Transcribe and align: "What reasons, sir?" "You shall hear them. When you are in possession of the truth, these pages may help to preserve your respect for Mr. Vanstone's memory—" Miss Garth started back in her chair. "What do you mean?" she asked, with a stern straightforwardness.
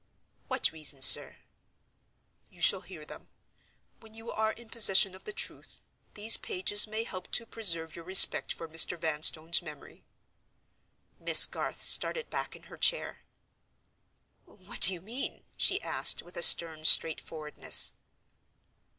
"What 0.47 0.71
reasons, 0.71 1.05
sir?" 1.05 1.35
"You 2.49 2.59
shall 2.59 2.81
hear 2.81 3.05
them. 3.05 3.27
When 3.99 4.15
you 4.15 4.31
are 4.31 4.51
in 4.51 4.67
possession 4.71 5.13
of 5.13 5.25
the 5.25 5.31
truth, 5.31 5.81
these 6.15 6.37
pages 6.37 6.87
may 6.87 7.03
help 7.03 7.29
to 7.33 7.45
preserve 7.45 7.95
your 7.95 8.03
respect 8.03 8.51
for 8.51 8.67
Mr. 8.67 8.99
Vanstone's 8.99 9.61
memory—" 9.61 10.03
Miss 11.19 11.45
Garth 11.45 11.83
started 11.83 12.31
back 12.31 12.55
in 12.55 12.63
her 12.63 12.77
chair. 12.77 13.19
"What 14.45 14.81
do 14.81 14.91
you 14.93 15.01
mean?" 15.01 15.43
she 15.55 15.79
asked, 15.83 16.23
with 16.23 16.35
a 16.35 16.41
stern 16.41 16.83
straightforwardness. 16.83 17.91